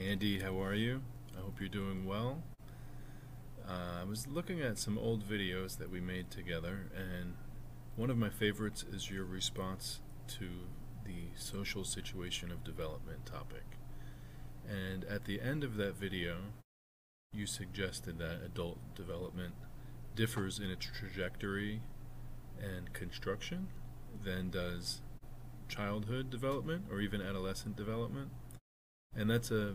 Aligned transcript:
Andy, 0.00 0.40
how 0.40 0.58
are 0.62 0.72
you? 0.72 1.02
I 1.36 1.42
hope 1.42 1.60
you're 1.60 1.68
doing 1.68 2.06
well. 2.06 2.42
Uh, 3.68 4.00
I 4.00 4.04
was 4.04 4.26
looking 4.26 4.62
at 4.62 4.78
some 4.78 4.96
old 4.96 5.28
videos 5.28 5.76
that 5.76 5.90
we 5.90 6.00
made 6.00 6.30
together, 6.30 6.90
and 6.96 7.34
one 7.96 8.08
of 8.08 8.16
my 8.16 8.30
favorites 8.30 8.82
is 8.82 9.10
your 9.10 9.26
response 9.26 10.00
to 10.38 10.48
the 11.04 11.36
social 11.36 11.84
situation 11.84 12.50
of 12.50 12.64
development 12.64 13.26
topic. 13.26 13.76
And 14.66 15.04
at 15.04 15.26
the 15.26 15.38
end 15.38 15.64
of 15.64 15.76
that 15.76 15.96
video, 15.96 16.36
you 17.34 17.44
suggested 17.44 18.18
that 18.20 18.40
adult 18.42 18.78
development 18.94 19.52
differs 20.16 20.58
in 20.58 20.70
its 20.70 20.86
trajectory 20.86 21.82
and 22.58 22.90
construction 22.94 23.68
than 24.24 24.48
does 24.48 25.02
childhood 25.68 26.30
development 26.30 26.86
or 26.90 27.02
even 27.02 27.20
adolescent 27.20 27.76
development. 27.76 28.30
And 29.14 29.28
that's 29.28 29.50
a 29.50 29.74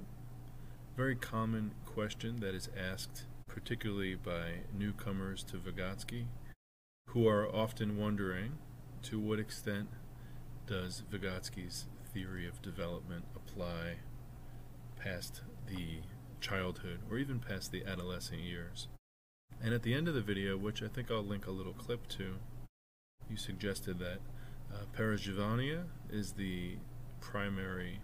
very 0.95 1.15
common 1.15 1.71
question 1.85 2.39
that 2.39 2.55
is 2.55 2.69
asked, 2.77 3.25
particularly 3.47 4.15
by 4.15 4.61
newcomers 4.77 5.43
to 5.43 5.57
Vygotsky, 5.57 6.25
who 7.09 7.27
are 7.27 7.53
often 7.53 7.97
wondering 7.97 8.53
to 9.03 9.19
what 9.19 9.37
extent 9.37 9.89
does 10.67 11.03
Vygotsky's 11.11 11.87
theory 12.13 12.47
of 12.47 12.61
development 12.61 13.25
apply 13.35 13.95
past 14.95 15.41
the 15.67 15.99
childhood 16.39 16.99
or 17.11 17.17
even 17.17 17.39
past 17.39 17.73
the 17.73 17.83
adolescent 17.85 18.39
years. 18.39 18.87
And 19.61 19.73
at 19.73 19.83
the 19.83 19.93
end 19.93 20.07
of 20.07 20.13
the 20.13 20.21
video, 20.21 20.55
which 20.57 20.81
I 20.81 20.87
think 20.87 21.11
I'll 21.11 21.21
link 21.21 21.45
a 21.45 21.51
little 21.51 21.73
clip 21.73 22.07
to, 22.09 22.35
you 23.29 23.35
suggested 23.35 23.99
that 23.99 24.19
uh, 24.73 24.85
is 26.09 26.31
the 26.33 26.77
primary 27.19 27.99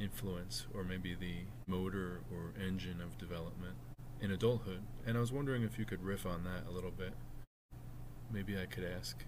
influence 0.00 0.66
or 0.74 0.84
maybe 0.84 1.14
the 1.14 1.44
motor 1.66 2.20
or 2.32 2.52
engine 2.60 3.00
of 3.00 3.18
development 3.18 3.74
in 4.20 4.30
adulthood. 4.30 4.82
And 5.06 5.16
I 5.16 5.20
was 5.20 5.32
wondering 5.32 5.62
if 5.62 5.78
you 5.78 5.84
could 5.84 6.02
riff 6.02 6.26
on 6.26 6.44
that 6.44 6.68
a 6.68 6.72
little 6.72 6.90
bit. 6.90 7.12
Maybe 8.32 8.58
I 8.58 8.66
could 8.66 8.84
ask 8.84 9.24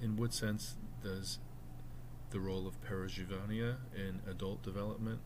in 0.00 0.16
what 0.16 0.32
sense 0.32 0.76
does 1.02 1.38
the 2.30 2.40
role 2.40 2.66
of 2.66 2.80
Perezhivanya 2.80 3.76
in 3.94 4.20
adult 4.28 4.62
development 4.62 5.20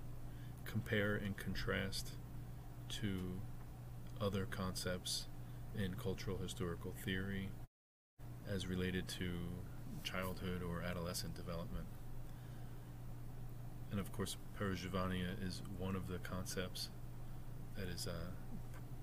compare 0.64 1.14
and 1.14 1.36
contrast 1.36 2.12
to 2.88 3.40
other 4.20 4.46
concepts 4.46 5.26
in 5.76 5.94
cultural 5.94 6.38
historical 6.38 6.94
theory 7.04 7.50
as 8.48 8.66
related 8.66 9.06
to 9.08 9.32
childhood 10.02 10.62
or 10.62 10.82
adolescent 10.82 11.34
development? 11.34 11.86
And 13.94 14.00
of 14.00 14.10
course, 14.10 14.36
Perezhivanya 14.58 15.40
is 15.40 15.62
one 15.78 15.94
of 15.94 16.08
the 16.08 16.18
concepts 16.18 16.88
that 17.76 17.86
is 17.86 18.08
uh, 18.08 18.32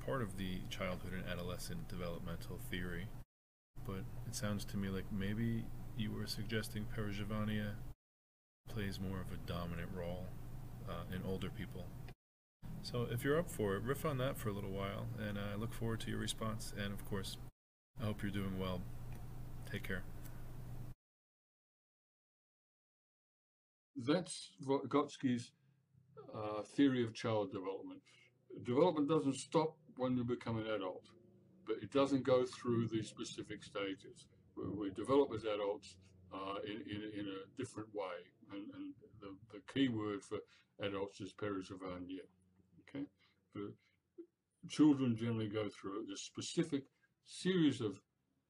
part 0.06 0.22
of 0.22 0.36
the 0.36 0.59
childhood 0.70 1.14
and 1.14 1.23
adolescent 1.31 1.88
developmental 1.88 2.59
theory. 2.70 3.06
But 3.88 4.03
it 4.28 4.36
sounds 4.36 4.66
to 4.66 4.75
me 4.75 4.89
like 4.89 5.06
maybe 5.09 5.64
you 5.97 6.12
were 6.12 6.28
suggesting 6.28 6.88
Perezhivanya 6.94 7.75
plays 8.67 9.00
more 9.00 9.22
of 9.22 9.31
a 9.31 9.38
dominant 9.47 9.88
role 9.97 10.25
uh, 10.89 11.16
in 11.16 11.22
older 11.25 11.50
people. 11.50 11.86
So 12.84 13.08
if 13.09 13.23
you're 13.23 13.39
up 13.39 13.50
for 13.50 13.75
it, 13.75 13.84
riff 13.84 14.06
on 14.06 14.17
that 14.17 14.38
for 14.38 14.50
a 14.50 14.53
little 14.53 14.72
while, 14.72 15.08
and 15.25 15.39
I 15.39 15.56
look 15.56 15.73
forward 15.73 16.02
to 16.02 16.09
your 16.09 16.19
response. 16.19 16.73
And 16.78 16.92
of 16.92 17.06
course, 17.06 17.38
I 18.02 18.08
hope 18.08 18.22
you're 18.22 18.30
doing 18.30 18.59
well. 18.59 18.81
Take 19.72 19.84
care. 19.84 20.03
That's 24.05 24.52
Vygotsky's 24.66 25.52
uh, 26.35 26.63
theory 26.75 27.03
of 27.03 27.13
child 27.13 27.52
development. 27.52 28.02
Development 28.63 29.07
doesn't 29.07 29.35
stop 29.35 29.75
when 29.97 30.17
you 30.17 30.23
become 30.23 30.57
an 30.57 30.67
adult, 30.67 31.06
but 31.67 31.78
it 31.81 31.91
doesn't 31.91 32.23
go 32.23 32.45
through 32.45 32.88
these 32.88 33.07
specific 33.07 33.63
stages. 33.63 34.28
We, 34.57 34.69
we 34.69 34.90
develop 34.91 35.31
as 35.35 35.44
adults 35.44 35.97
uh, 36.34 36.56
in, 36.66 36.81
in, 36.90 37.19
in, 37.19 37.25
a 37.28 37.57
different 37.57 37.90
way, 37.94 38.17
and, 38.51 38.63
and 38.75 38.94
the, 39.19 39.35
the, 39.53 39.61
key 39.73 39.90
word 39.90 40.23
for 40.23 40.38
adults 40.81 41.19
is 41.19 41.34
perezhivanya. 41.34 42.25
Okay, 42.90 43.06
but 43.53 43.73
children 44.69 45.16
generally 45.17 45.50
go 45.50 45.67
through 45.69 46.06
a 46.11 46.17
specific 46.17 46.84
series 47.25 47.81
of 47.81 48.00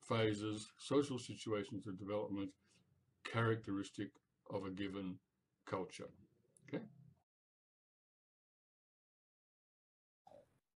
phases, 0.08 0.68
social 0.78 1.18
situations 1.18 1.88
of 1.88 1.98
development, 1.98 2.50
characteristic 3.24 4.10
of 4.50 4.66
a 4.66 4.70
given 4.70 5.16
culture. 5.66 6.10
Okay. 6.68 6.84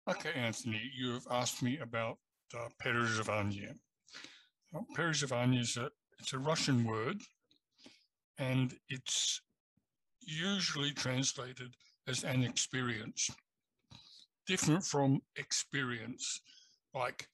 Okay, 0.07 0.31
Anthony, 0.35 0.91
you 0.95 1.13
have 1.13 1.27
asked 1.31 1.63
me 1.63 1.79
about 1.79 2.17
uh, 2.53 2.69
Perezhivanya. 2.83 3.73
Well, 4.71 4.85
is 5.53 5.77
a, 5.77 5.89
it's 6.19 6.33
a 6.33 6.39
Russian 6.39 6.83
word, 6.83 7.17
and 8.37 8.73
it's 8.89 9.41
usually 10.21 10.91
translated 10.91 11.73
as 12.07 12.23
an 12.23 12.43
experience, 12.43 13.29
different 14.45 14.83
from 14.83 15.21
experience. 15.37 16.41
Like 16.93 17.27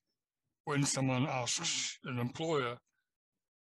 when 0.65 0.83
someone 0.83 1.27
asks 1.27 1.97
an 2.05 2.19
employer, 2.19 2.77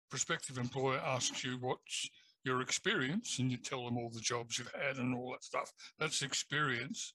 prospective 0.09 0.57
employer 0.57 1.00
asks 1.00 1.44
you 1.44 1.57
what's 1.59 2.09
your 2.44 2.62
experience 2.62 3.40
and 3.40 3.52
you 3.52 3.58
tell 3.58 3.86
them 3.86 3.98
all 3.98 4.09
the 4.09 4.20
jobs 4.20 4.58
you've 4.58 4.74
had 4.80 4.98
and 4.98 5.16
all 5.16 5.31
that 5.31 5.44
stuff. 5.44 5.72
That's 6.00 6.22
experience. 6.22 7.14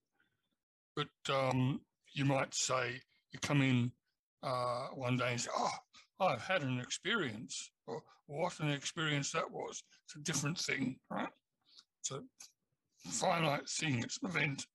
But 0.97 1.09
um, 1.33 1.81
you 2.13 2.25
might 2.25 2.55
say, 2.55 3.01
you 3.33 3.39
come 3.41 3.63
in 3.63 3.93
uh, 4.43 4.89
one 4.95 5.17
day 5.17 5.33
and 5.33 5.41
say, 5.41 5.51
oh, 5.57 5.71
I've 6.21 6.43
had 6.43 6.63
an 6.63 6.81
experience, 6.81 7.71
or 7.87 8.03
what 8.27 8.59
an 8.61 8.71
experience 8.71 9.31
that 9.33 9.51
was. 9.51 9.83
It's 10.07 10.17
a 10.17 10.21
different 10.21 10.59
thing, 10.59 10.97
right? 11.11 11.29
It's 12.01 12.11
a 12.11 12.23
finite 13.11 13.69
thing, 13.69 14.03
it's 14.03 14.19
an 14.23 14.31
event. 14.31 14.67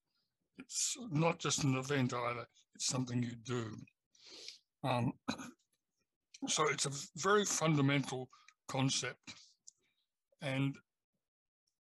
It's 0.60 0.96
not 1.12 1.40
just 1.40 1.64
an 1.64 1.76
event 1.76 2.14
either, 2.14 2.46
it's 2.76 2.88
something 2.88 3.22
you 3.22 3.36
do. 3.44 3.76
Um, 4.84 5.14
so 6.48 6.68
it's 6.70 6.86
a 6.86 6.92
very 7.18 7.46
fundamental 7.46 8.30
concept. 8.70 9.20
And 10.44 10.76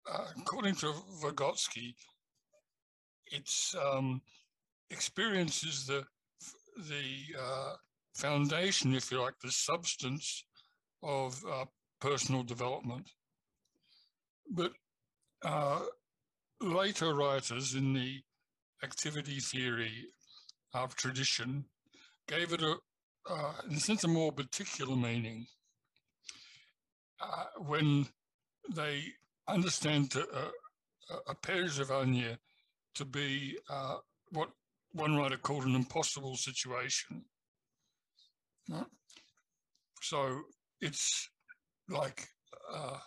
uh, 0.09 0.25
according 0.37 0.75
to 0.75 0.93
Vygotsky, 1.21 1.93
its 3.27 3.75
um, 3.75 4.21
experience 4.89 5.63
is 5.63 5.85
the, 5.85 6.03
the 6.77 7.39
uh, 7.39 7.73
foundation, 8.15 8.95
if 8.95 9.11
you 9.11 9.21
like, 9.21 9.37
the 9.43 9.51
substance 9.51 10.45
of 11.03 11.43
uh, 11.51 11.65
personal 11.99 12.43
development. 12.43 13.09
But 14.49 14.71
uh, 15.43 15.81
later 16.61 17.13
writers 17.13 17.75
in 17.75 17.93
the 17.93 18.21
activity 18.81 19.39
theory 19.39 20.05
of 20.73 20.95
tradition 20.95 21.65
gave 22.29 22.53
it 22.53 22.61
a, 22.61 22.75
uh, 23.29 23.53
in 23.69 23.75
a 23.75 23.79
sense, 23.79 24.05
a 24.05 24.07
more 24.07 24.31
particular 24.31 24.95
meaning. 24.95 25.47
Uh, 27.19 27.45
when 27.65 28.05
they 28.75 29.03
understand 29.47 30.11
to, 30.11 30.21
uh, 30.33 31.17
a 31.27 31.35
page 31.35 31.79
of 31.79 31.91
to 32.95 33.05
be 33.05 33.57
uh, 33.69 33.95
what 34.31 34.49
one 34.93 35.15
writer 35.15 35.37
called 35.37 35.65
an 35.65 35.75
impossible 35.75 36.35
situation. 36.35 37.23
Right? 38.69 38.85
So 40.01 40.41
it's 40.81 41.29
like 41.89 42.27
uh, 42.73 42.97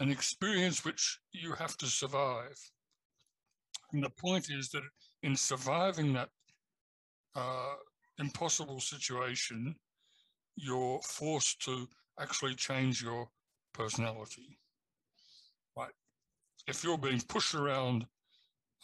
an 0.00 0.10
experience 0.10 0.84
which 0.84 1.18
you 1.32 1.52
have 1.52 1.76
to 1.78 1.86
survive. 1.86 2.56
And 3.92 4.02
the 4.02 4.10
point 4.10 4.48
is 4.50 4.68
that 4.70 4.82
in 5.22 5.36
surviving 5.36 6.12
that 6.14 6.28
uh, 7.34 7.74
impossible 8.18 8.80
situation, 8.80 9.74
you're 10.56 11.00
forced 11.02 11.62
to 11.64 11.88
actually 12.20 12.54
change 12.54 13.02
your 13.02 13.28
personality. 13.72 14.58
Right? 15.76 15.92
If 16.66 16.84
you're 16.84 16.98
being 16.98 17.20
pushed 17.20 17.54
around 17.54 18.06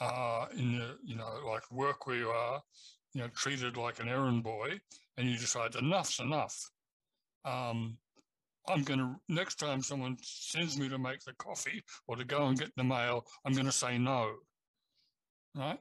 uh, 0.00 0.46
in 0.56 0.79
the, 0.79 0.96
you 1.05 1.17
know, 1.17 1.40
like 1.46 1.70
work 1.70 2.06
where 2.06 2.17
you 2.17 2.29
are, 2.29 2.62
you 3.14 3.20
know, 3.20 3.29
treated 3.35 3.76
like 3.76 4.00
an 4.00 4.08
errand 4.08 4.43
boy, 4.43 4.81
and 5.17 5.29
you 5.29 5.37
decide 5.37 5.73
enough's 5.73 6.20
enough. 6.20 6.70
Um, 7.44 7.99
I'm 8.69 8.82
going 8.82 9.00
to, 9.00 9.14
next 9.29 9.56
time 9.56 9.82
someone 9.82 10.17
sends 10.23 10.79
me 10.79 10.88
to 10.88 10.99
make 10.99 11.20
the 11.25 11.32
coffee 11.35 11.82
or 12.06 12.17
to 12.17 12.25
go 12.25 12.46
and 12.46 12.58
get 12.58 12.70
the 12.76 12.85
mail, 12.85 13.25
I'm 13.44 13.55
going 13.55 13.67
to 13.67 13.73
say 13.73 13.99
no. 13.99 14.31
Right? 15.56 15.79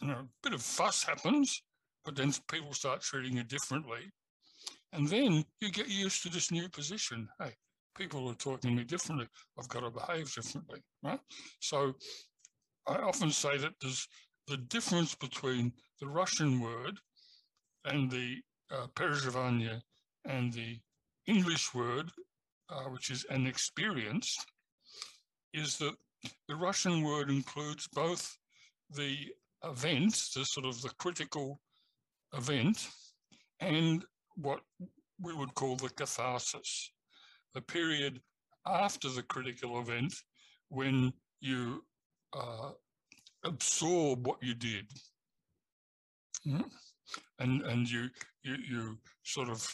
You 0.00 0.08
know, 0.08 0.14
a 0.14 0.28
bit 0.42 0.52
of 0.52 0.62
fuss 0.62 1.04
happens, 1.04 1.62
but 2.04 2.16
then 2.16 2.32
people 2.50 2.72
start 2.72 3.00
treating 3.00 3.36
you 3.36 3.44
differently. 3.44 4.10
And 4.92 5.08
then 5.08 5.44
you 5.60 5.70
get 5.70 5.88
used 5.88 6.22
to 6.22 6.28
this 6.28 6.50
new 6.50 6.68
position. 6.68 7.28
Hey, 7.40 7.54
people 7.96 8.28
are 8.28 8.34
talking 8.34 8.70
to 8.70 8.76
me 8.76 8.84
differently. 8.84 9.26
I've 9.58 9.68
got 9.68 9.80
to 9.80 9.90
behave 9.90 10.32
differently, 10.32 10.80
right? 11.02 11.20
So 11.60 11.94
I 12.86 12.96
often 12.96 13.30
say 13.30 13.58
that 13.58 13.72
there's 13.80 14.06
the 14.46 14.56
difference 14.56 15.14
between 15.14 15.72
the 16.00 16.06
Russian 16.06 16.60
word 16.60 16.98
and 17.84 18.10
the 18.10 18.36
uh, 18.70 18.86
and 20.24 20.52
the 20.52 20.78
English 21.26 21.74
word, 21.74 22.10
uh, 22.68 22.84
which 22.84 23.10
is 23.10 23.24
an 23.30 23.46
experience, 23.46 24.36
is 25.54 25.78
that 25.78 25.94
the 26.48 26.56
Russian 26.56 27.02
word 27.02 27.30
includes 27.30 27.88
both 27.92 28.36
the 28.90 29.16
event, 29.64 30.12
the 30.34 30.44
sort 30.44 30.66
of 30.66 30.80
the 30.82 30.90
critical 30.98 31.60
event, 32.34 32.88
and 33.60 34.04
what 34.36 34.60
we 35.20 35.32
would 35.32 35.54
call 35.54 35.76
the 35.76 35.88
catharsis, 35.90 36.90
the 37.56 37.62
period 37.62 38.20
after 38.66 39.08
the 39.08 39.22
critical 39.22 39.80
event 39.80 40.12
when 40.68 41.10
you 41.40 41.82
uh, 42.34 42.70
absorb 43.44 44.26
what 44.26 44.36
you 44.42 44.54
did. 44.54 44.84
Mm. 46.46 46.64
And, 47.38 47.62
and 47.62 47.90
you, 47.90 48.08
you, 48.42 48.56
you 48.68 48.98
sort 49.24 49.48
of 49.48 49.66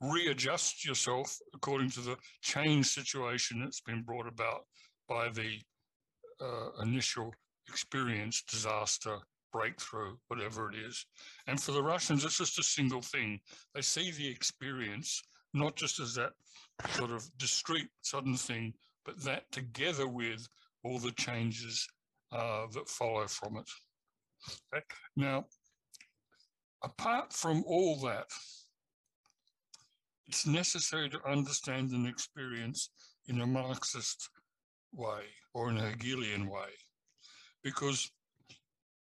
readjust 0.00 0.86
yourself 0.86 1.36
according 1.52 1.90
to 1.90 2.00
the 2.00 2.16
change 2.42 2.86
situation 2.86 3.60
that's 3.60 3.80
been 3.80 4.02
brought 4.02 4.28
about 4.28 4.60
by 5.08 5.28
the 5.30 5.58
uh, 6.40 6.82
initial 6.82 7.34
experience, 7.68 8.44
disaster, 8.48 9.16
breakthrough, 9.52 10.14
whatever 10.28 10.70
it 10.70 10.76
is. 10.76 11.04
And 11.48 11.60
for 11.60 11.72
the 11.72 11.82
Russians, 11.82 12.24
it's 12.24 12.38
just 12.38 12.60
a 12.60 12.62
single 12.62 13.02
thing. 13.02 13.40
They 13.74 13.82
see 13.82 14.12
the 14.12 14.28
experience 14.28 15.20
not 15.56 15.76
just 15.76 15.98
as 16.00 16.14
that 16.14 16.32
sort 16.90 17.10
of 17.10 17.28
discrete 17.38 17.88
sudden 18.02 18.36
thing, 18.36 18.74
but 19.04 19.22
that 19.24 19.50
together 19.50 20.06
with 20.06 20.46
all 20.84 20.98
the 20.98 21.12
changes 21.12 21.86
uh, 22.32 22.66
that 22.72 22.88
follow 22.88 23.26
from 23.26 23.56
it. 23.56 23.68
Okay. 24.74 24.84
Now, 25.16 25.46
apart 26.84 27.32
from 27.32 27.64
all 27.66 27.96
that, 28.00 28.26
it's 30.26 30.46
necessary 30.46 31.08
to 31.10 31.20
understand 31.26 31.90
an 31.90 32.06
experience 32.06 32.90
in 33.28 33.40
a 33.40 33.46
Marxist 33.46 34.28
way 34.92 35.22
or 35.54 35.70
in 35.70 35.78
a 35.78 35.90
Hegelian 35.90 36.48
way, 36.48 36.70
because 37.62 38.10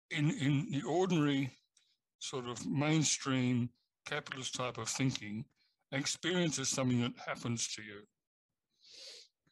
in, 0.09 0.31
in 0.31 0.67
the 0.71 0.81
ordinary 0.87 1.51
sort 2.19 2.47
of 2.47 2.65
mainstream 2.65 3.69
capitalist 4.05 4.55
type 4.55 4.77
of 4.77 4.87
thinking, 4.87 5.45
experience 5.91 6.59
is 6.59 6.69
something 6.69 7.01
that 7.01 7.13
happens 7.25 7.67
to 7.75 7.81
you. 7.81 8.01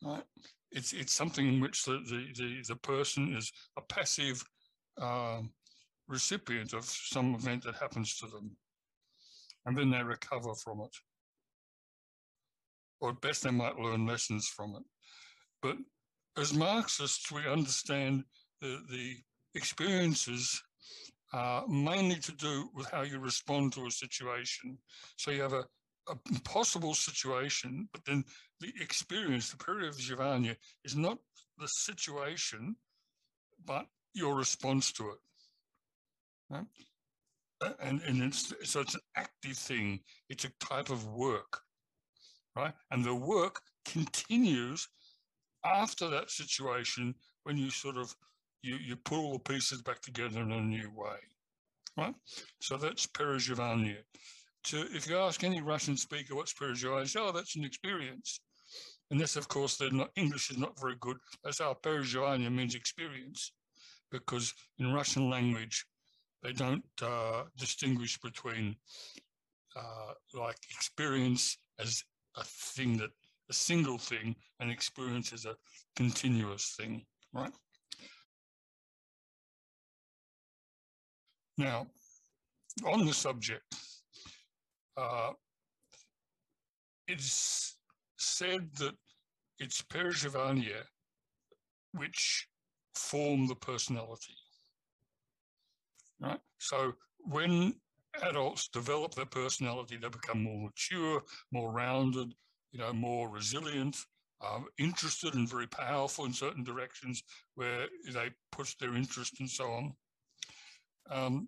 Right? 0.04 0.24
It's 0.72 0.94
it's 0.94 1.14
something 1.14 1.48
in 1.48 1.60
which 1.60 1.84
the 1.84 2.00
the 2.10 2.28
the, 2.36 2.64
the 2.68 2.76
person 2.76 3.36
is 3.36 3.52
a 3.78 3.82
passive 3.82 4.44
uh, 5.02 5.42
recipient 6.08 6.74
of 6.74 6.86
some 6.86 7.36
event 7.36 7.64
that 7.64 7.76
happens 7.76 8.18
to 8.18 8.28
them, 8.28 8.56
and 9.66 9.78
then 9.78 9.90
they 9.90 10.04
recover 10.04 10.54
from 10.56 10.82
it, 10.82 10.96
or 13.02 13.10
at 13.10 13.22
best 13.22 13.44
they 13.44 13.52
might 13.52 13.78
learn 13.78 14.06
lessons 14.06 14.48
from 14.48 14.76
it. 14.76 14.84
But 15.62 15.78
as 16.38 16.54
Marxists, 16.54 17.32
we 17.32 17.48
understand 17.48 18.24
the 18.62 18.80
the 18.90 19.16
experiences 19.56 20.62
are 21.34 21.68
mainly 21.68 22.16
to 22.16 22.32
do 22.34 22.70
with 22.74 22.90
how 22.90 23.02
you 23.02 23.20
respond 23.20 23.74
to 23.74 23.86
a 23.86 23.92
situation. 23.92 24.78
So 25.18 25.32
you 25.32 25.42
have 25.42 25.54
a 25.54 25.66
a 26.10 26.40
possible 26.42 26.94
situation, 26.94 27.88
but 27.94 28.04
then 28.06 28.24
the 28.60 28.74
experience, 28.82 29.50
the 29.50 29.58
perezhivanya, 29.58 30.56
is 30.84 30.96
not 30.96 31.18
the 31.58 31.68
situation, 31.68 32.76
but 33.66 33.86
your 34.14 34.36
response 34.36 34.92
to 34.94 35.10
it. 35.10 35.18
Right? 36.50 36.66
And, 37.82 38.02
and 38.08 38.24
it's, 38.24 38.54
so 38.64 38.82
it's 38.82 38.96
an 38.96 39.02
active 39.16 39.58
thing. 39.58 40.00
It's 40.30 40.46
a 40.46 40.52
type 40.60 40.90
of 40.90 41.06
work, 41.08 41.62
right? 42.56 42.74
And 42.92 43.04
the 43.04 43.16
work 43.16 43.62
continues 43.86 44.88
after 45.66 46.10
that 46.10 46.32
situation 46.32 47.14
when 47.44 47.58
you 47.58 47.70
sort 47.70 47.98
of, 47.98 48.16
you, 48.62 48.78
you 48.78 48.96
put 48.96 49.18
all 49.18 49.34
the 49.34 49.40
pieces 49.40 49.82
back 49.82 50.02
together 50.02 50.42
in 50.42 50.52
a 50.52 50.62
new 50.62 50.90
way, 50.96 51.18
right? 51.98 52.16
So 52.62 52.78
that's 52.78 53.06
Perezhivanya 53.08 53.98
to, 54.66 54.86
if 54.94 55.08
you 55.08 55.18
ask 55.18 55.44
any 55.44 55.62
Russian 55.62 55.98
speaker 55.98 56.36
what's 56.36 56.54
Perezhivanya, 56.54 57.08
say, 57.08 57.20
oh, 57.22 57.32
that's 57.32 57.56
an 57.56 57.64
experience. 57.64 58.40
And 59.12 59.20
this, 59.20 59.36
of 59.36 59.48
course, 59.48 59.78
they're 59.78 59.92
not, 59.92 60.10
English 60.16 60.52
is 60.52 60.58
not 60.58 60.80
very 60.80 60.96
good. 61.00 61.18
That's 61.44 61.60
how 61.60 61.76
Perezhivanya 61.82 62.52
means 62.52 62.76
experience, 62.76 63.52
because 64.12 64.54
in 64.78 64.94
Russian 64.94 65.30
language, 65.30 65.86
they 66.44 66.54
don't 66.54 66.84
uh, 67.02 67.44
distinguish 67.58 68.20
between 68.20 68.76
uh, 69.76 70.14
like 70.34 70.58
experience 70.72 71.58
as 71.80 72.04
a 72.38 72.44
thing 72.44 72.98
that, 72.98 73.10
a 73.50 73.54
single 73.54 73.98
thing, 73.98 74.36
and 74.60 74.70
experience 74.70 75.34
as 75.34 75.46
a 75.46 75.56
continuous 75.96 76.76
thing, 76.80 77.04
right? 77.34 77.52
Now, 81.58 81.88
on 82.86 83.06
the 83.06 83.14
subject, 83.14 83.64
uh, 85.00 85.32
it's 87.08 87.78
said 88.18 88.70
that 88.80 88.94
it's 89.60 89.82
Perezhivanya 89.82 90.84
which 91.94 92.48
form 92.96 93.48
the 93.48 93.56
personality. 93.56 94.36
Right? 96.22 96.40
So 96.60 96.94
when 97.20 97.74
adults 98.22 98.68
develop 98.68 99.16
their 99.16 99.26
personality, 99.26 99.98
they 99.98 100.10
become 100.10 100.44
more 100.44 100.64
mature, 100.66 101.24
more 101.52 101.72
rounded, 101.72 102.34
you 102.72 102.80
know, 102.80 102.94
more 102.94 103.30
resilient, 103.30 103.98
um, 104.46 104.66
interested 104.78 105.34
and 105.34 105.50
very 105.50 105.68
powerful 105.68 106.26
in 106.26 106.34
certain 106.34 106.64
directions 106.64 107.24
where 107.56 107.88
they 108.14 108.30
push 108.52 108.76
their 108.76 108.96
interest 108.96 109.40
and 109.40 109.50
so 109.50 109.66
on. 109.66 109.94
Um, 111.10 111.48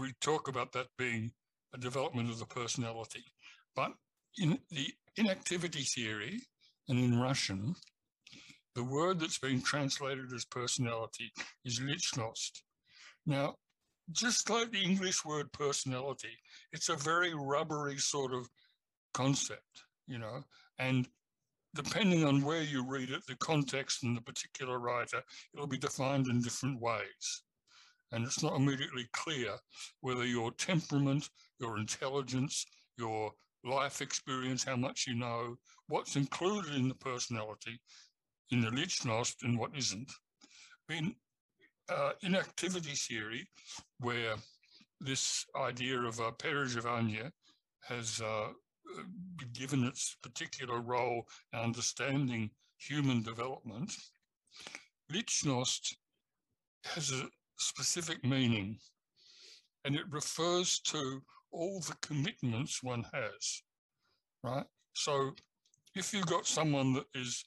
we 0.00 0.12
talk 0.20 0.48
about 0.48 0.72
that 0.72 0.86
being 0.96 1.32
a 1.74 1.78
development 1.78 2.30
of 2.30 2.38
the 2.38 2.46
personality. 2.46 3.24
But 3.74 3.92
in 4.38 4.58
the 4.70 4.88
inactivity 5.16 5.82
theory 5.82 6.40
and 6.88 6.98
in 6.98 7.20
Russian, 7.20 7.74
the 8.74 8.84
word 8.84 9.20
that's 9.20 9.38
been 9.38 9.62
translated 9.62 10.32
as 10.32 10.44
personality 10.44 11.32
is 11.64 11.80
lichnost. 11.80 12.62
Now, 13.26 13.56
just 14.10 14.48
like 14.50 14.72
the 14.72 14.82
English 14.82 15.24
word 15.24 15.52
personality, 15.52 16.36
it's 16.72 16.88
a 16.88 16.96
very 16.96 17.34
rubbery 17.34 17.98
sort 17.98 18.32
of 18.32 18.48
concept, 19.14 19.84
you 20.06 20.18
know, 20.18 20.42
and 20.78 21.06
depending 21.74 22.24
on 22.24 22.42
where 22.42 22.62
you 22.62 22.84
read 22.84 23.10
it, 23.10 23.24
the 23.26 23.36
context 23.36 24.02
and 24.02 24.16
the 24.16 24.22
particular 24.22 24.78
writer, 24.78 25.22
it'll 25.54 25.66
be 25.66 25.78
defined 25.78 26.26
in 26.26 26.40
different 26.40 26.80
ways 26.80 27.42
and 28.12 28.24
it's 28.24 28.42
not 28.42 28.54
immediately 28.54 29.08
clear 29.12 29.56
whether 30.02 30.24
your 30.24 30.52
temperament, 30.52 31.28
your 31.62 31.78
intelligence, 31.78 32.66
your 32.98 33.32
life 33.64 34.02
experience, 34.02 34.64
how 34.64 34.76
much 34.76 35.06
you 35.06 35.14
know, 35.14 35.54
what's 35.86 36.16
included 36.16 36.74
in 36.74 36.88
the 36.88 36.94
personality, 36.96 37.80
in 38.50 38.60
the 38.60 38.70
Lichnost 38.70 39.36
and 39.44 39.58
what 39.58 39.70
isn't. 39.76 40.10
In, 40.90 41.14
uh, 41.88 42.12
in 42.22 42.34
activity 42.34 42.92
theory, 42.92 43.48
where 44.00 44.34
this 45.00 45.46
idea 45.56 45.98
of 46.00 46.20
uh, 46.20 46.32
Perezhivanya 46.38 47.30
has 47.88 48.20
uh, 48.20 48.48
given 49.52 49.84
its 49.84 50.16
particular 50.22 50.80
role 50.80 51.22
in 51.52 51.60
understanding 51.60 52.50
human 52.78 53.22
development, 53.22 53.92
Lichnost 55.10 55.94
has 56.84 57.12
a, 57.12 57.28
specific 57.58 58.24
meaning 58.24 58.76
and 59.84 59.94
it 59.94 60.04
refers 60.10 60.80
to 60.80 61.22
all 61.52 61.80
the 61.80 61.94
commitments 62.02 62.82
one 62.82 63.04
has, 63.12 63.62
right? 64.42 64.64
So 64.94 65.32
if 65.94 66.12
you've 66.12 66.26
got 66.26 66.46
someone 66.46 66.94
that 66.94 67.06
is, 67.14 67.44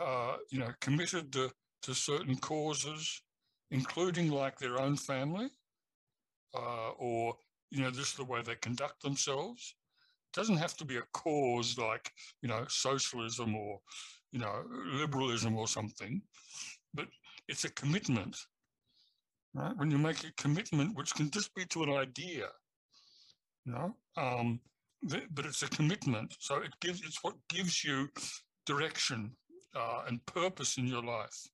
uh, 0.00 0.36
you 0.50 0.58
know, 0.58 0.72
committed 0.80 1.32
to, 1.32 1.50
to 1.82 1.94
certain 1.94 2.36
causes, 2.36 3.22
including 3.70 4.30
like 4.30 4.58
their 4.58 4.80
own 4.80 4.96
family, 4.96 5.48
uh, 6.54 6.90
or, 6.98 7.34
you 7.70 7.82
know, 7.82 7.90
just 7.90 8.16
the 8.16 8.24
way 8.24 8.42
they 8.42 8.56
conduct 8.56 9.02
themselves, 9.02 9.74
it 10.32 10.38
doesn't 10.38 10.56
have 10.56 10.76
to 10.76 10.84
be 10.84 10.96
a 10.96 11.02
cause 11.12 11.78
like, 11.78 12.10
you 12.42 12.48
know, 12.48 12.64
socialism 12.68 13.54
or, 13.54 13.78
you 14.32 14.40
know, 14.40 14.62
liberalism 14.92 15.56
or 15.56 15.68
something, 15.68 16.22
but 16.94 17.06
it's 17.48 17.64
a 17.64 17.70
commitment 17.70 18.36
right? 19.54 19.76
When 19.76 19.90
you 19.90 19.98
make 19.98 20.24
a 20.24 20.32
commitment, 20.36 20.96
which 20.96 21.14
can 21.14 21.30
just 21.30 21.54
be 21.54 21.64
to 21.66 21.82
an 21.82 21.90
idea, 21.90 22.46
know, 23.66 23.94
um, 24.16 24.60
but 25.02 25.46
it's 25.46 25.62
a 25.62 25.68
commitment. 25.68 26.34
So 26.38 26.56
it 26.56 26.72
gives 26.80 27.02
it's 27.02 27.22
what 27.22 27.34
gives 27.48 27.84
you 27.84 28.08
direction 28.66 29.32
uh, 29.74 30.02
and 30.06 30.24
purpose 30.26 30.78
in 30.78 30.86
your 30.86 31.02
life. 31.02 31.46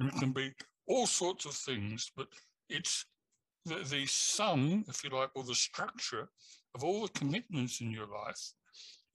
And 0.00 0.08
it 0.08 0.18
can 0.18 0.32
be 0.32 0.52
all 0.86 1.06
sorts 1.06 1.46
of 1.46 1.52
things, 1.52 2.10
but 2.16 2.28
it's 2.68 3.06
the, 3.64 3.76
the 3.76 4.06
sum, 4.06 4.84
if 4.88 5.02
you 5.02 5.10
like, 5.10 5.30
or 5.34 5.44
the 5.44 5.54
structure 5.54 6.28
of 6.74 6.84
all 6.84 7.02
the 7.02 7.18
commitments 7.18 7.80
in 7.80 7.90
your 7.90 8.06
life 8.06 8.52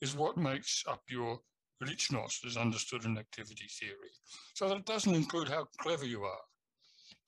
is 0.01 0.15
what 0.15 0.37
makes 0.37 0.83
up 0.87 1.01
your 1.09 1.39
Lichnost 1.83 2.45
as 2.45 2.57
understood 2.57 3.05
in 3.05 3.17
activity 3.17 3.67
theory. 3.79 4.11
So 4.53 4.67
that 4.69 4.85
doesn't 4.85 5.15
include 5.15 5.47
how 5.47 5.67
clever 5.79 6.05
you 6.05 6.23
are. 6.23 6.41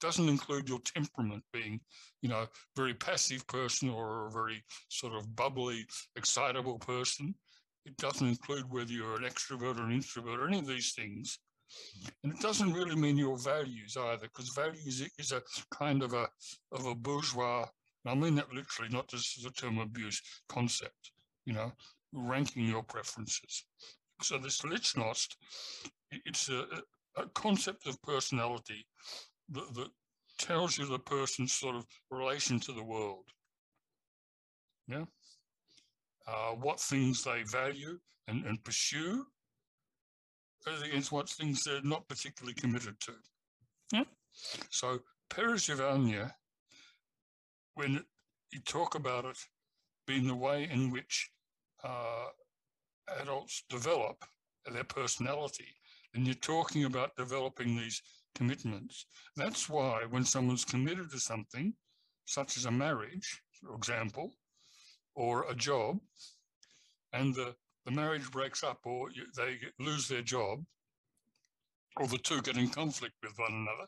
Doesn't 0.01 0.29
include 0.29 0.67
your 0.67 0.79
temperament 0.79 1.43
being, 1.53 1.79
you 2.21 2.29
know, 2.29 2.47
very 2.75 2.93
passive 2.93 3.45
person 3.47 3.89
or 3.89 4.27
a 4.27 4.31
very 4.31 4.63
sort 4.89 5.13
of 5.13 5.35
bubbly, 5.35 5.85
excitable 6.15 6.79
person. 6.79 7.35
It 7.85 7.95
doesn't 7.97 8.27
include 8.27 8.65
whether 8.69 8.91
you're 8.91 9.15
an 9.15 9.23
extrovert 9.23 9.79
or 9.79 9.83
an 9.83 9.93
introvert 9.93 10.39
or 10.39 10.47
any 10.47 10.59
of 10.59 10.67
these 10.67 10.93
things. 10.93 11.39
And 12.23 12.33
it 12.33 12.39
doesn't 12.39 12.73
really 12.73 12.95
mean 12.95 13.17
your 13.17 13.37
values 13.37 13.95
either, 13.97 14.27
because 14.27 14.49
values 14.49 15.07
is 15.17 15.31
a 15.31 15.41
kind 15.73 16.03
of 16.03 16.13
a 16.13 16.27
of 16.71 16.85
a 16.85 16.95
bourgeois, 16.95 17.65
I 18.05 18.15
mean 18.15 18.35
that 18.35 18.53
literally, 18.53 18.91
not 18.91 19.07
just 19.07 19.37
as 19.37 19.45
a 19.45 19.51
term 19.51 19.77
abuse, 19.77 20.21
concept, 20.49 21.11
you 21.45 21.53
know, 21.53 21.71
ranking 22.11 22.65
your 22.65 22.83
preferences. 22.83 23.65
So 24.21 24.37
this 24.37 24.61
Lichnost, 24.61 25.35
it's 26.11 26.49
a, 26.49 26.65
a 27.15 27.27
concept 27.33 27.87
of 27.87 28.01
personality 28.01 28.85
that, 29.51 29.73
that 29.75 29.89
tells 30.37 30.77
you 30.77 30.85
the 30.85 30.99
person's 30.99 31.53
sort 31.53 31.75
of 31.75 31.85
relation 32.09 32.59
to 32.61 32.73
the 32.73 32.83
world. 32.83 33.25
Yeah. 34.87 35.05
Uh, 36.27 36.51
what 36.55 36.79
things 36.79 37.23
they 37.23 37.43
value 37.43 37.97
and, 38.27 38.45
and 38.45 38.63
pursue 38.63 39.25
against 40.83 41.11
what 41.11 41.29
things 41.29 41.63
they're 41.63 41.81
not 41.83 42.07
particularly 42.07 42.53
committed 42.53 42.99
to. 43.01 43.13
Yeah. 43.91 44.03
So 44.69 44.99
Perezhivanya, 45.29 46.31
when 47.75 48.03
you 48.51 48.59
talk 48.65 48.95
about 48.95 49.25
it 49.25 49.37
being 50.05 50.27
the 50.27 50.35
way 50.35 50.69
in 50.71 50.91
which 50.91 51.29
uh, 51.83 52.27
adults 53.19 53.63
develop 53.69 54.23
their 54.71 54.83
personality, 54.83 55.67
and 56.13 56.25
you're 56.25 56.35
talking 56.35 56.83
about 56.83 57.15
developing 57.15 57.75
these 57.75 58.01
commitments. 58.35 59.05
That's 59.35 59.69
why 59.69 60.05
when 60.09 60.25
someone's 60.25 60.65
committed 60.65 61.11
to 61.11 61.19
something, 61.19 61.73
such 62.25 62.57
as 62.57 62.65
a 62.65 62.71
marriage, 62.71 63.41
for 63.59 63.75
example, 63.75 64.33
or 65.15 65.45
a 65.49 65.55
job, 65.55 65.99
and 67.13 67.35
the, 67.35 67.55
the 67.85 67.91
marriage 67.91 68.29
breaks 68.31 68.63
up 68.63 68.79
or 68.85 69.11
you, 69.11 69.23
they 69.35 69.57
lose 69.79 70.07
their 70.07 70.21
job, 70.21 70.63
or 71.97 72.07
the 72.07 72.17
two 72.17 72.41
get 72.41 72.57
in 72.57 72.69
conflict 72.69 73.15
with 73.21 73.37
one 73.37 73.51
another, 73.51 73.87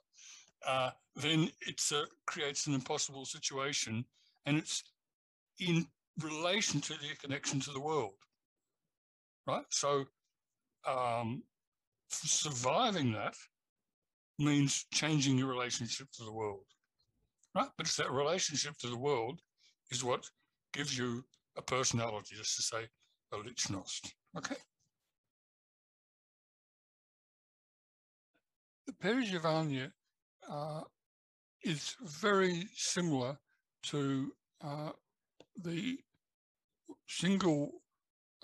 uh, 0.67 0.91
then 1.15 1.49
it 1.61 1.81
creates 2.25 2.67
an 2.67 2.73
impossible 2.73 3.25
situation 3.25 4.03
and 4.45 4.57
it's 4.57 4.83
in 5.59 5.85
relation 6.21 6.81
to 6.81 6.93
their 6.93 7.15
connection 7.21 7.59
to 7.59 7.71
the 7.71 7.79
world 7.79 8.13
right? 9.47 9.65
So 9.69 10.05
um, 10.87 11.43
surviving 12.09 13.13
that 13.13 13.35
means 14.39 14.85
changing 14.93 15.37
your 15.37 15.47
relationship 15.47 16.07
to 16.13 16.23
the 16.23 16.31
world, 16.31 16.65
right? 17.55 17.69
But 17.77 17.87
it's 17.87 17.97
that 17.97 18.11
relationship 18.11 18.77
to 18.79 18.87
the 18.87 18.97
world 18.97 19.39
is 19.91 20.03
what 20.03 20.25
gives 20.73 20.97
you 20.97 21.23
a 21.57 21.61
personality, 21.61 22.35
just 22.35 22.55
to 22.55 22.61
say 22.63 22.87
a 23.31 23.37
lichnost, 23.37 24.11
okay? 24.37 24.55
The 28.87 28.93
Perezhivanya 28.93 29.91
uh, 30.49 30.81
is 31.63 31.95
very 32.01 32.67
similar 32.75 33.37
to 33.83 34.33
uh, 34.63 34.91
the 35.61 35.97
single 37.07 37.71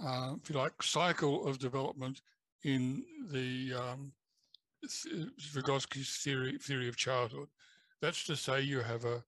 uh, 0.03 0.35
if 0.41 0.49
you 0.49 0.55
like, 0.55 0.81
cycle 0.81 1.47
of 1.47 1.59
development 1.59 2.21
in 2.63 3.03
the 3.31 3.73
um, 3.73 4.11
Vygotsky's 4.85 6.17
theory, 6.23 6.57
theory 6.57 6.87
of 6.87 6.97
childhood. 6.97 7.47
That's 8.01 8.25
to 8.25 8.35
say 8.35 8.61
you 8.61 8.79
have 8.79 9.05
a, 9.05 9.23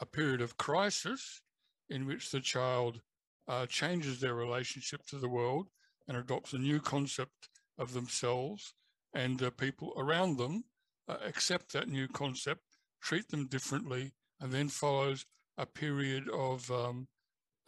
a 0.00 0.06
period 0.06 0.40
of 0.40 0.56
crisis 0.56 1.42
in 1.88 2.06
which 2.06 2.30
the 2.30 2.40
child 2.40 3.00
uh, 3.48 3.66
changes 3.66 4.20
their 4.20 4.34
relationship 4.34 5.04
to 5.06 5.18
the 5.18 5.28
world 5.28 5.68
and 6.08 6.16
adopts 6.16 6.52
a 6.52 6.58
new 6.58 6.80
concept 6.80 7.48
of 7.78 7.92
themselves 7.92 8.74
and 9.14 9.42
uh, 9.42 9.50
people 9.50 9.92
around 9.96 10.36
them 10.36 10.64
uh, 11.08 11.16
accept 11.24 11.72
that 11.72 11.88
new 11.88 12.08
concept, 12.08 12.62
treat 13.00 13.28
them 13.28 13.46
differently, 13.46 14.12
and 14.40 14.52
then 14.52 14.68
follows 14.68 15.24
a 15.58 15.66
period 15.66 16.28
of 16.30 16.70
um, 16.70 17.06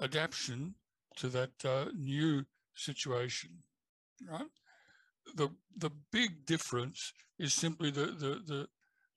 adaptation 0.01 0.75
to 1.17 1.29
that 1.29 1.65
uh, 1.65 1.87
new 1.97 2.45
situation, 2.75 3.51
right? 4.31 4.47
The 5.35 5.49
the 5.77 5.91
big 6.13 6.47
difference 6.47 7.13
is 7.39 7.55
simply 7.55 7.91
the 7.91 8.07
the 8.07 8.43
the 8.47 8.69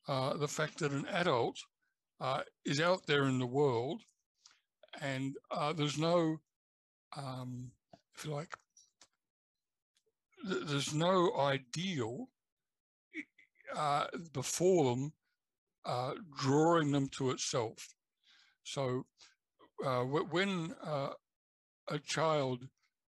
uh, 0.08 0.38
the 0.38 0.48
fact 0.48 0.80
that 0.80 0.91
an 0.91 1.08
adult 1.08 1.58
uh, 2.20 2.41
is 2.65 2.80
out 2.82 3.06
there 3.08 3.24
in 3.24 3.39
the 3.39 3.46
world, 3.48 4.01
and 5.01 5.36
uh, 5.51 5.74
there's 5.74 5.98
no, 5.98 6.38
um, 7.15 7.72
if 8.15 8.25
you 8.25 8.32
like, 8.32 8.56
th 10.48 10.60
there's 10.70 10.94
no 10.94 11.36
ideal 11.38 12.30
uh, 13.75 14.08
before 14.34 14.84
them 14.89 15.13
uh, 15.86 16.13
drawing 16.38 16.91
them 16.91 17.08
to 17.10 17.32
itself. 17.32 17.96
So 18.63 19.06
uh, 19.86 20.03
when 20.03 20.75
a 21.88 22.00
child 22.00 22.68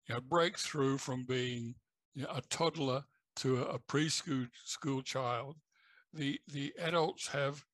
you 0.09 0.15
know, 0.15 0.21
break 0.21 0.59
through 0.59 0.99
from 0.99 1.25
being 1.25 1.75
you 2.15 2.23
know, 2.23 2.31
a 2.35 2.41
toddler 2.43 3.05
to 3.37 3.63
a, 3.63 3.79
preschool 3.79 4.49
school 4.65 5.03
child, 5.03 5.57
the 6.13 6.41
the 6.47 6.73
adults 6.79 7.29
have 7.29 7.65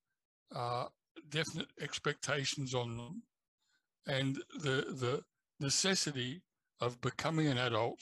uh, 0.54 0.86
definite 1.28 1.68
expectations 1.80 2.74
on 2.74 2.96
them, 2.96 3.22
and 4.06 4.36
the 4.54 4.86
the 4.88 5.22
necessity 5.60 6.42
of 6.80 7.00
becoming 7.00 7.46
an 7.46 7.58
adult, 7.58 8.00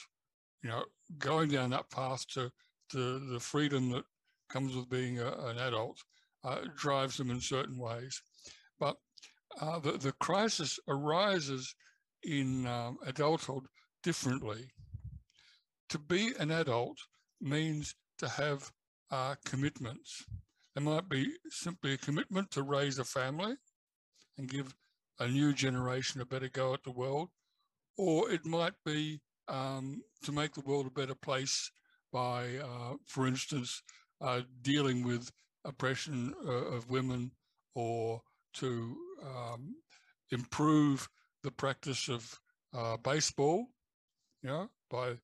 you 0.63 0.71
know, 0.71 0.85
going 1.19 1.51
down 1.51 1.71
that 1.71 1.91
path 1.91 2.25
to 2.29 2.51
to 2.91 3.19
the 3.19 3.41
freedom 3.41 3.91
that 3.91 4.05
comes 4.49 4.75
with 4.75 4.89
being 4.89 5.19
a, 5.19 5.31
an 5.49 5.59
adult, 5.59 5.99
uh, 6.45 6.61
drives 6.77 7.17
them 7.17 7.31
in 7.31 7.41
certain 7.41 7.79
ways. 7.79 8.23
But 8.79 8.97
uh, 9.61 9.81
the 9.81 9.93
the 9.93 10.13
crisis 10.13 10.79
arises 10.89 11.75
in 12.23 12.67
um, 12.67 12.99
adulthood 13.07 13.65
differently. 14.03 14.71
To 15.91 15.99
be 15.99 16.33
an 16.39 16.51
adult 16.51 16.99
means 17.41 17.95
to 18.19 18.29
have 18.29 18.73
uh, 19.11 19.37
commitments. 19.45 20.25
There 20.75 20.85
might 20.85 21.09
be 21.09 21.33
simply 21.49 21.95
a 21.95 21.99
commitment 21.99 22.51
to 22.53 22.63
raise 22.63 22.99
a 22.99 23.05
family 23.05 23.55
and 24.37 24.49
give 24.49 24.77
a 25.19 25.27
new 25.27 25.53
generation 25.53 26.21
a 26.21 26.27
better 26.27 26.49
go 26.49 26.75
at 26.75 26.85
the 26.85 26.91
world, 26.91 27.31
or 27.97 28.31
it 28.31 28.45
might 28.45 28.75
be 28.85 29.21
um, 29.49 30.03
to 30.23 30.31
make 30.31 30.55
the 30.55 30.61
world 30.61 30.87
a 30.87 30.91
better 30.91 31.15
place 31.15 31.71
by, 32.13 32.57
uh, 32.57 32.95
for 33.07 33.27
instance, 33.27 33.83
uh, 34.21 34.43
dealing 34.63 35.05
with 35.05 35.33
oppression 35.65 36.35
uh, 36.47 36.51
of 36.51 36.91
women 36.91 37.31
or 37.75 38.21
to 38.55 38.97
um, 39.25 39.75
improve 40.31 41.09
the 41.43 41.51
practice 41.51 42.09
of 42.09 42.39
uh, 42.77 42.97
baseball, 42.99 43.67
you 44.43 44.51
know, 44.51 44.69
by 44.91 45.17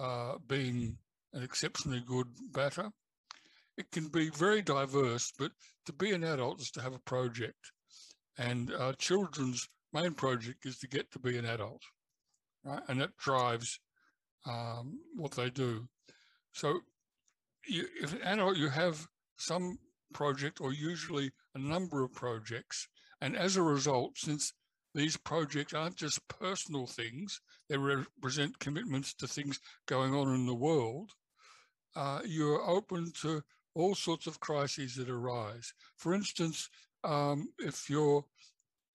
uh, 0.00 0.38
being 0.48 0.96
an 1.34 1.42
exceptionally 1.42 2.02
good 2.06 2.26
batter. 2.52 2.90
It 3.76 3.90
can 3.92 4.08
be 4.08 4.30
very 4.30 4.62
diverse, 4.62 5.32
but 5.38 5.52
to 5.86 5.92
be 5.92 6.10
an 6.12 6.24
adult 6.24 6.60
is 6.60 6.70
to 6.72 6.82
have 6.82 6.94
a 6.94 7.00
project. 7.00 7.72
And 8.38 8.72
children's 8.98 9.68
main 9.92 10.14
project 10.14 10.64
is 10.66 10.78
to 10.78 10.88
get 10.88 11.10
to 11.12 11.18
be 11.18 11.36
an 11.36 11.44
adult, 11.44 11.82
right? 12.64 12.82
And 12.88 13.00
that 13.00 13.16
drives 13.16 13.78
um, 14.46 14.98
what 15.16 15.32
they 15.32 15.50
do. 15.50 15.88
So 16.52 16.80
you, 17.66 17.86
if 18.02 18.12
an 18.14 18.22
adult, 18.22 18.56
you 18.56 18.68
have 18.68 19.06
some 19.36 19.78
project 20.12 20.60
or 20.60 20.72
usually 20.72 21.30
a 21.54 21.58
number 21.58 22.02
of 22.02 22.12
projects. 22.12 22.88
And 23.20 23.36
as 23.36 23.56
a 23.56 23.62
result, 23.62 24.12
since 24.16 24.52
these 24.94 25.16
projects 25.16 25.72
aren't 25.72 25.96
just 25.96 26.26
personal 26.28 26.86
things, 26.86 27.40
they 27.68 27.76
represent 27.76 28.58
commitments 28.58 29.14
to 29.14 29.26
things 29.26 29.60
going 29.86 30.14
on 30.14 30.34
in 30.34 30.46
the 30.46 30.54
world. 30.54 31.12
Uh, 31.94 32.20
you're 32.24 32.62
open 32.68 33.12
to 33.22 33.42
all 33.74 33.94
sorts 33.94 34.26
of 34.26 34.40
crises 34.40 34.96
that 34.96 35.08
arise. 35.08 35.72
For 35.96 36.14
instance, 36.14 36.68
um, 37.04 37.48
if 37.58 37.88
you're 37.88 38.24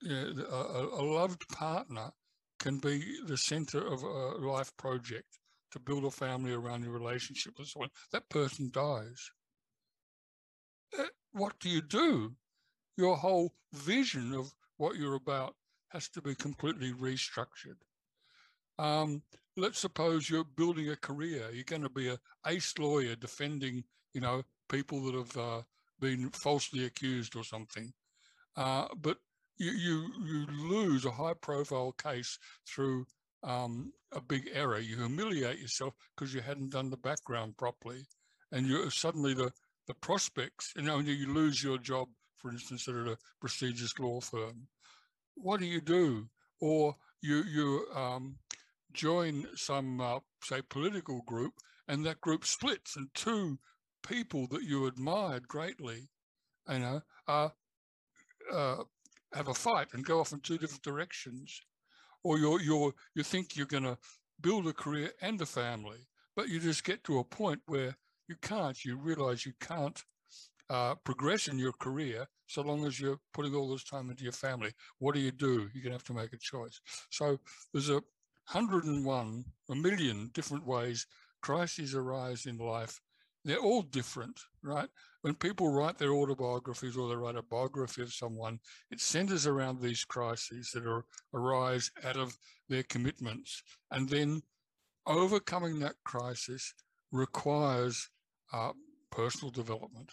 you 0.02 0.34
know, 0.36 0.46
a, 0.46 1.02
a, 1.02 1.04
loved 1.04 1.48
partner 1.50 2.12
can 2.60 2.78
be 2.78 3.18
the 3.26 3.38
center 3.38 3.80
of 3.80 4.04
a 4.04 4.38
life 4.46 4.76
project 4.78 5.40
to 5.72 5.80
build 5.80 6.06
a 6.06 6.12
family 6.12 6.54
around 6.54 6.84
your 6.84 6.94
relationship 6.94 7.54
with 7.58 7.68
someone. 7.68 7.90
That 8.12 8.30
person 8.30 8.70
dies. 8.72 9.32
Uh, 10.98 11.04
what 11.32 11.60
do 11.60 11.70
you 11.70 11.82
do? 11.82 12.34
Your 12.98 13.18
whole 13.18 13.54
vision 13.74 14.34
of 14.34 14.54
what 14.78 14.96
you're 14.96 15.16
about 15.16 15.56
has 15.90 16.10
to 16.10 16.22
be 16.22 16.36
completely 16.36 16.94
restructured. 16.94 17.78
Um, 18.78 19.22
let's 19.58 19.80
suppose 19.80 20.30
you're 20.30 20.44
building 20.44 20.90
a 20.90 20.96
career. 20.96 21.50
You're 21.54 21.64
going 21.64 21.84
to 21.84 21.90
be 21.90 22.10
a 22.10 22.20
ace 22.48 22.78
lawyer 22.78 23.16
defending, 23.16 23.84
you 24.14 24.22
know, 24.22 24.44
people 24.70 25.02
that 25.04 25.16
have 25.16 25.38
uh, 25.38 25.62
been 26.00 26.30
falsely 26.32 26.86
accused 26.86 27.36
or 27.36 27.44
something. 27.44 27.94
Uh, 28.58 28.88
but 29.02 29.18
you, 29.58 29.72
you 29.72 30.12
you 30.26 30.46
lose 30.70 31.06
a 31.06 31.12
high 31.12 31.34
profile 31.34 31.94
case 31.94 32.38
through 32.68 33.06
um, 33.44 33.92
a 34.12 34.22
big 34.22 34.50
error. 34.54 34.80
You 34.80 34.98
humiliate 34.98 35.60
yourself 35.60 35.94
because 36.16 36.34
you 36.34 36.42
hadn't 36.42 36.72
done 36.72 36.90
the 36.90 36.98
background 36.98 37.58
properly, 37.58 38.06
and 38.52 38.66
you 38.68 38.90
suddenly 38.90 39.34
the 39.34 39.52
the 39.88 39.94
prospects. 39.94 40.74
You 40.76 40.84
know, 40.84 41.00
you 41.00 41.34
lose 41.34 41.64
your 41.64 41.78
job, 41.78 42.10
for 42.38 42.52
instance, 42.52 42.88
at 42.88 42.96
a 42.96 43.18
prestigious 43.40 43.98
law 44.00 44.20
firm. 44.20 44.68
What 45.36 45.60
do 45.60 45.66
you 45.66 45.82
do? 45.82 46.30
Or 46.60 46.96
you 47.22 47.44
you 47.44 47.88
um, 47.94 48.38
join 48.94 49.48
some 49.56 50.02
uh, 50.02 50.20
say 50.42 50.62
political 50.62 51.22
group, 51.22 51.54
and 51.88 52.06
that 52.06 52.22
group 52.22 52.46
splits, 52.46 52.96
and 52.96 53.10
two 53.14 53.60
people 54.08 54.48
that 54.48 54.64
you 54.64 54.86
admired 54.86 55.48
greatly, 55.48 56.10
you 56.70 56.80
know, 56.80 57.02
uh, 57.28 57.50
uh, 58.52 58.84
have 59.34 59.48
a 59.48 59.54
fight 59.54 59.88
and 59.94 60.06
go 60.06 60.20
off 60.20 60.32
in 60.32 60.40
two 60.40 60.58
different 60.58 60.84
directions, 60.84 61.62
or 62.24 62.38
you're 62.38 62.62
you're 62.62 62.94
you 63.16 63.24
think 63.24 63.56
you're 63.56 63.66
going 63.66 63.84
to 63.84 63.98
build 64.42 64.68
a 64.68 64.74
career 64.74 65.12
and 65.22 65.42
a 65.42 65.46
family, 65.46 66.08
but 66.36 66.50
you 66.50 66.60
just 66.60 66.84
get 66.84 67.04
to 67.04 67.20
a 67.20 67.24
point 67.24 67.62
where 67.68 67.96
you 68.28 68.36
can't. 68.42 68.84
You 68.86 68.98
realize 68.98 69.46
you 69.46 69.54
can't 69.60 70.02
uh, 70.70 70.96
progress 71.04 71.48
in 71.48 71.60
your 71.60 71.74
career 71.74 72.28
so 72.48 72.62
long 72.62 72.86
as 72.86 73.00
you're 73.00 73.20
putting 73.34 73.56
all 73.56 73.70
this 73.70 73.84
time 73.84 74.10
into 74.10 74.24
your 74.24 74.34
family. 74.34 74.72
What 75.00 75.16
do 75.16 75.22
you 75.22 75.32
do? 75.32 75.70
You're 75.74 75.84
going 75.84 75.92
to 75.92 75.92
have 75.92 76.04
to 76.06 76.14
make 76.14 76.34
a 76.34 76.38
choice. 76.38 76.80
So 77.10 77.40
there's 77.74 77.90
a 77.90 78.02
101, 78.52 79.46
a 79.70 79.76
million 79.76 80.30
different 80.34 80.66
ways 80.66 81.08
crises 81.42 81.96
arise 81.96 82.46
in 82.46 82.58
life 82.58 83.00
they're 83.46 83.60
all 83.60 83.84
different, 83.84 84.42
right? 84.64 84.90
When 85.22 85.36
people 85.36 85.72
write 85.72 86.00
their 86.00 86.14
autobiographies 86.14 86.98
or 86.98 87.08
they 87.08 87.16
write 87.16 87.36
a 87.36 87.44
biography 87.44 88.02
of 88.02 88.12
someone, 88.12 88.60
it 88.90 89.00
centers 89.00 89.46
around 89.46 89.80
these 89.80 90.04
crises 90.04 90.72
that 90.74 90.86
are, 90.86 91.06
arise 91.34 91.92
out 92.04 92.18
of 92.18 92.36
their 92.68 92.84
commitments. 92.84 93.62
And 93.92 94.10
then 94.10 94.42
overcoming 95.06 95.80
that 95.80 95.96
crisis 96.04 96.74
requires 97.12 98.10
uh, 98.52 98.72
personal 99.12 99.52
development. 99.52 100.10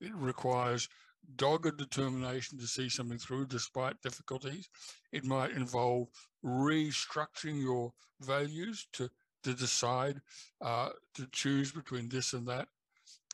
It 0.00 0.14
requires 0.14 0.88
dogged 1.36 1.76
determination 1.76 2.58
to 2.58 2.66
see 2.66 2.88
something 2.88 3.18
through 3.18 3.46
despite 3.46 4.00
difficulties. 4.02 4.68
It 5.12 5.24
might 5.24 5.52
involve 5.52 6.08
restructuring 6.44 7.62
your 7.62 7.92
values 8.20 8.86
to 8.94 9.10
to 9.42 9.54
decide 9.54 10.20
uh, 10.60 10.90
to 11.14 11.26
choose 11.32 11.72
between 11.72 12.08
this 12.08 12.34
and 12.34 12.46
that, 12.46 12.68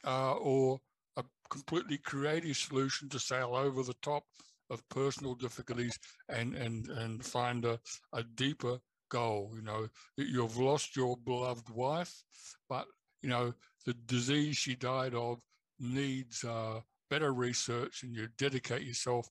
uh, 0.04 0.34
or 0.34 0.80
a 1.16 1.24
completely 1.50 1.98
creative 1.98 2.56
solution 2.56 3.08
to 3.08 3.18
sail 3.18 3.56
over 3.56 3.82
the 3.82 3.96
top 4.02 4.24
of 4.70 4.88
personal 4.88 5.34
difficulties 5.34 5.98
and 6.28 6.54
and 6.54 6.88
and 6.88 7.24
find 7.24 7.64
a, 7.64 7.80
a 8.12 8.22
deeper 8.22 8.78
goal. 9.08 9.52
You 9.54 9.62
know, 9.62 9.88
you've 10.16 10.58
lost 10.58 10.96
your 10.96 11.16
beloved 11.16 11.70
wife, 11.70 12.22
but 12.68 12.86
you 13.22 13.28
know 13.28 13.54
the 13.84 13.94
disease 13.94 14.56
she 14.56 14.74
died 14.74 15.14
of 15.14 15.40
needs 15.78 16.44
uh, 16.44 16.80
better 17.10 17.32
research, 17.32 18.02
and 18.02 18.14
you 18.14 18.28
dedicate 18.38 18.82
yourself 18.82 19.28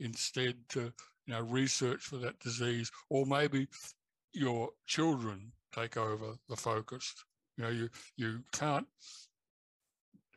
instead 0.00 0.56
to 0.70 0.92
you 1.26 1.34
know 1.34 1.40
research 1.40 2.02
for 2.02 2.16
that 2.18 2.38
disease, 2.40 2.90
or 3.10 3.26
maybe 3.26 3.66
your 4.32 4.70
children 4.86 5.52
take 5.74 5.96
over 5.96 6.34
the 6.48 6.56
focus. 6.56 7.14
You 7.56 7.64
know, 7.64 7.70
you 7.70 7.88
you 8.16 8.40
can't 8.52 8.86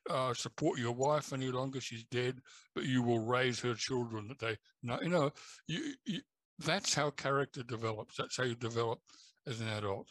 uh, 0.09 0.33
support 0.33 0.79
your 0.79 0.93
wife 0.93 1.33
any 1.33 1.49
longer; 1.49 1.81
she's 1.81 2.05
dead. 2.05 2.39
But 2.75 2.85
you 2.85 3.03
will 3.03 3.19
raise 3.19 3.59
her 3.61 3.75
children 3.75 4.27
that 4.29 4.39
they 4.39 4.57
know. 4.83 4.99
You 5.01 5.09
know, 5.09 5.31
you, 5.67 5.93
you, 6.05 6.21
that's 6.59 6.93
how 6.93 7.11
character 7.11 7.63
develops. 7.63 8.17
That's 8.17 8.37
how 8.37 8.43
you 8.43 8.55
develop 8.55 8.99
as 9.47 9.61
an 9.61 9.67
adult. 9.69 10.07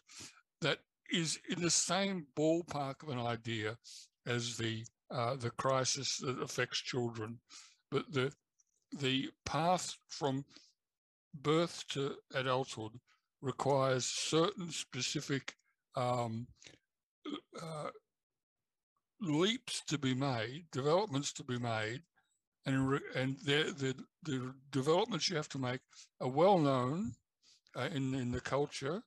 That 0.61 0.78
is 1.11 1.38
in 1.48 1.62
the 1.62 1.70
same 1.70 2.26
ballpark 2.37 3.02
of 3.02 3.08
an 3.08 3.18
idea 3.18 3.78
as 4.26 4.56
the 4.56 4.84
uh, 5.10 5.36
the 5.36 5.50
crisis 5.50 6.18
that 6.18 6.40
affects 6.42 6.78
children, 6.78 7.38
but 7.90 8.12
the 8.12 8.32
the 8.98 9.30
path 9.44 9.96
from 10.08 10.44
birth 11.34 11.84
to 11.88 12.14
adulthood 12.34 12.92
requires 13.42 14.06
certain 14.06 14.70
specific 14.70 15.54
um, 15.94 16.46
uh, 17.60 17.90
leaps 19.20 19.82
to 19.88 19.98
be 19.98 20.14
made, 20.14 20.66
developments 20.72 21.32
to 21.32 21.44
be 21.44 21.58
made, 21.58 22.02
and 22.66 23.00
and 23.14 23.36
the, 23.44 23.74
the, 23.76 23.94
the 24.22 24.54
developments 24.70 25.28
you 25.28 25.36
have 25.36 25.48
to 25.48 25.58
make 25.58 25.80
are 26.20 26.28
well 26.28 26.58
known 26.58 27.12
uh, 27.76 27.88
in 27.92 28.14
in 28.14 28.30
the 28.30 28.40
culture, 28.40 29.02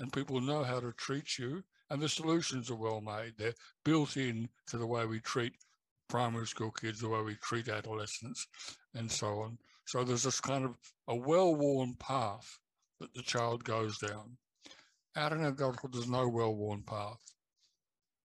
and 0.00 0.12
people 0.12 0.40
know 0.40 0.62
how 0.62 0.80
to 0.80 0.92
treat 0.92 1.38
you, 1.38 1.62
and 1.92 2.00
the 2.00 2.08
solutions 2.08 2.70
are 2.70 2.74
well 2.74 3.02
made. 3.02 3.34
They're 3.36 3.52
built 3.84 4.16
in 4.16 4.48
to 4.68 4.78
the 4.78 4.86
way 4.86 5.04
we 5.04 5.20
treat 5.20 5.52
primary 6.08 6.46
school 6.46 6.70
kids, 6.70 7.00
the 7.00 7.08
way 7.08 7.20
we 7.20 7.34
treat 7.34 7.68
adolescents, 7.68 8.46
and 8.94 9.10
so 9.10 9.40
on. 9.40 9.58
So 9.84 10.02
there's 10.02 10.22
this 10.22 10.40
kind 10.40 10.64
of 10.64 10.74
a 11.08 11.14
well-worn 11.14 11.94
path 11.98 12.58
that 12.98 13.12
the 13.12 13.20
child 13.20 13.62
goes 13.64 13.98
down. 13.98 14.38
Out 15.16 15.32
in 15.32 15.44
adulthood, 15.44 15.92
there's 15.92 16.08
no 16.08 16.26
well-worn 16.28 16.82
path. 16.82 17.20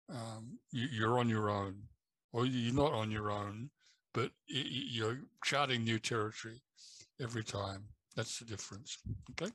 Um, 0.10 0.58
you, 0.72 1.06
are 1.06 1.19
on 1.19 1.28
your 1.28 1.50
own, 1.50 1.76
or 2.32 2.45
you're 2.45 2.74
not 2.74 2.93
on 2.93 3.12
your 3.12 3.30
own, 3.30 3.69
but 4.13 4.32
you're 4.48 5.19
charting 5.43 5.84
new 5.84 6.00
territory 6.00 6.62
every 7.22 7.43
time. 7.43 7.84
That's 8.15 8.39
the 8.39 8.45
difference. 8.45 9.00
Okay. 9.32 9.52